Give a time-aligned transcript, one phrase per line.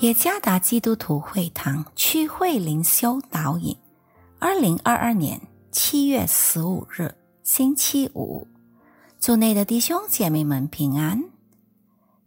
[0.00, 3.76] 也加达基督徒会堂区会灵修导引，
[4.38, 5.40] 二零二二年
[5.72, 7.12] 七月十五日
[7.42, 8.46] 星期五，
[9.18, 11.20] 祝内的弟兄姐妹们平安。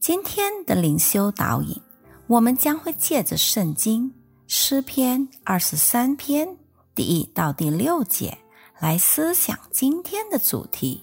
[0.02, 1.82] 今天的灵修导引，
[2.28, 4.14] 我们将会借着圣经
[4.48, 6.58] 诗篇二十三篇
[6.94, 8.38] 第一到第六节
[8.80, 11.02] 来思想今天的主题：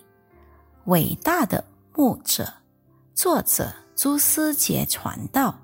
[0.84, 1.64] 伟大的
[1.94, 2.46] 牧者。
[3.14, 5.58] 作者朱思杰传道。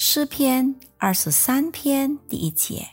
[0.00, 2.86] 诗篇二十三篇第一节：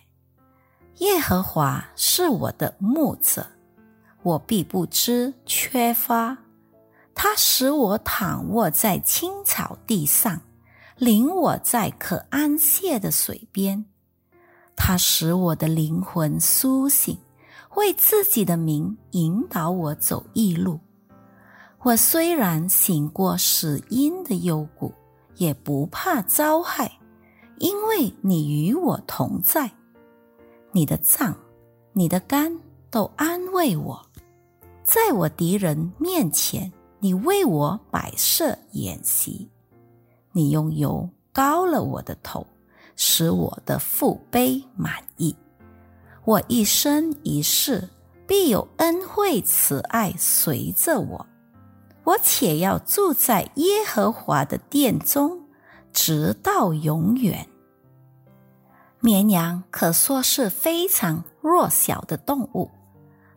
[0.98, 3.46] 耶和华是我的牧者，
[4.24, 6.36] 我必不知缺乏。
[7.14, 10.42] 他使我躺卧在青草地上，
[10.98, 13.86] 领我在可安歇的水边。
[14.76, 17.16] 他使我的灵魂苏醒，
[17.76, 20.80] 为自己的名引导我走义路。
[21.84, 24.92] 我虽然行过死荫的幽谷。
[25.38, 26.90] 也不怕遭害，
[27.60, 29.72] 因为你与我同在。
[30.72, 31.36] 你的杖、
[31.94, 34.06] 你的肝都安慰我。
[34.84, 39.50] 在我敌人面前，你为我摆设筵席。
[40.32, 42.46] 你用油膏了我的头，
[42.96, 45.36] 使我的腹背满意。
[46.26, 47.88] 我一生一世
[48.28, 51.26] 必有恩惠慈爱随着我。
[52.04, 55.40] 我且要住在耶和华的殿中，
[55.96, 57.48] 直到永远。
[59.00, 62.70] 绵羊可说是非常弱小的动物。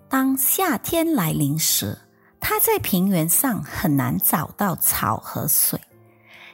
[0.08, 1.96] 当夏天来临时，
[2.40, 5.80] 它在平原上很难找到草和水，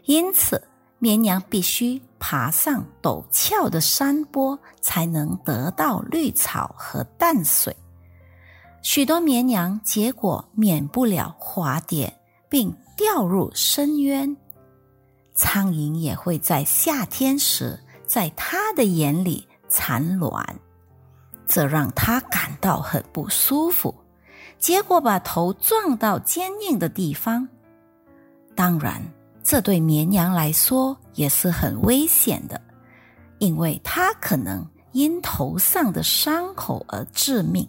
[0.04, 0.62] 因此
[0.98, 7.74] 绵羊必须爬上陡峭的山坡，才能得到绿草和淡水。
[8.82, 12.12] 许多绵羊结果免不了滑跌，
[12.50, 14.36] 并掉入深渊。
[15.34, 20.58] 苍蝇也会在夏天时在他的眼里产卵，
[21.46, 23.94] 这让他感到很不舒服，
[24.58, 27.48] 结果把头撞到坚硬的地方。
[28.54, 29.02] 当然，
[29.42, 32.60] 这对绵羊来说也是很危险的，
[33.38, 37.68] 因为它可能因头上的伤口而致命。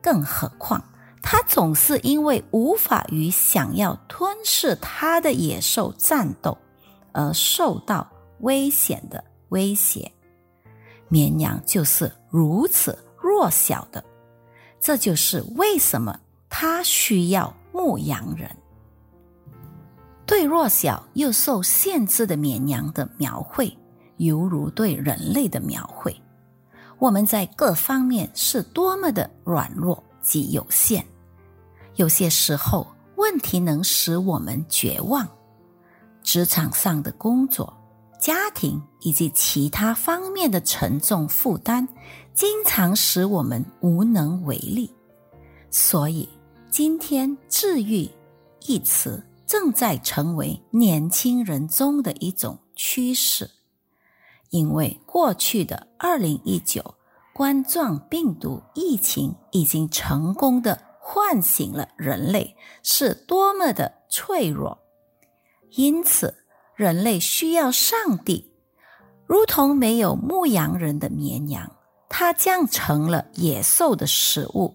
[0.00, 0.82] 更何况，
[1.22, 6.56] 它总是因为无法与想要吞噬它的野兽战斗，
[7.12, 8.10] 而受到
[8.40, 10.10] 危险的威胁。
[11.08, 14.04] 绵羊就是如此弱小的，
[14.78, 16.18] 这就是为什么
[16.48, 18.48] 他需要牧羊人。
[20.24, 23.76] 对弱小又受限制的绵羊的描绘，
[24.18, 26.14] 犹如对人类的描绘。
[27.00, 31.04] 我们在各方面是多么的软弱及有限，
[31.96, 35.26] 有些时候问题能使我们绝望。
[36.32, 37.76] 职场上的工作、
[38.20, 41.88] 家庭以及其他方面的沉重负担，
[42.32, 44.94] 经常使我们无能为力。
[45.72, 46.28] 所以，
[46.70, 48.08] 今天“治愈”
[48.64, 53.50] 一词正在成为年轻人中的一种趋势。
[54.50, 56.94] 因为过去的二零一九
[57.34, 64.78] 冠状病毒疫情已经成功的唤醒了人类是多么的脆弱，
[65.72, 66.34] 因此
[66.74, 68.52] 人类需要上帝，
[69.26, 71.70] 如同没有牧羊人的绵羊，
[72.08, 74.74] 它将成了野兽的食物；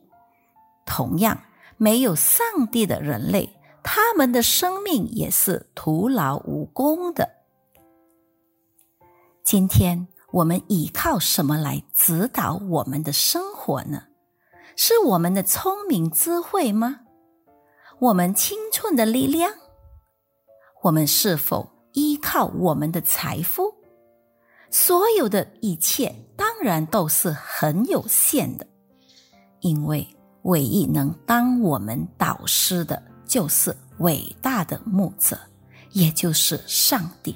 [0.86, 1.38] 同样，
[1.78, 3.50] 没有上帝的人类，
[3.84, 7.30] 他们的生命也是徒劳无功的。
[9.44, 14.04] 今天我们依靠什么来指导我们的生活呢？
[14.78, 17.02] 是我们的聪明智慧吗？
[18.00, 19.52] 我们青春的力量？
[20.86, 23.74] 我们是否依靠我们的财富？
[24.70, 28.68] 所有的一切当然都是很有限的，
[29.62, 30.08] 因为
[30.44, 35.36] 唯一能当我们导师的，就是伟大的牧者，
[35.94, 37.36] 也就是上帝。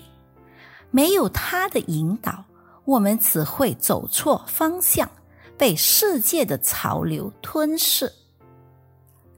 [0.91, 2.45] 没有他的引导，
[2.85, 5.09] 我们只会走错方向，
[5.57, 8.13] 被世界的潮流吞噬。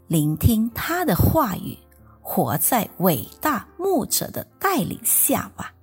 [0.07, 1.77] 聆听他的话语，
[2.21, 5.73] 活在伟大牧者的带领下吧。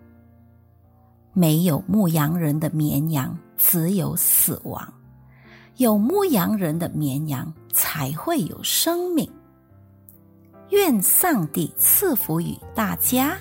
[1.32, 4.82] 没有牧羊人的绵羊，只有死亡；
[5.76, 9.30] 有牧羊人的绵羊，才会有生命。
[10.70, 13.36] 愿上帝赐福于大家。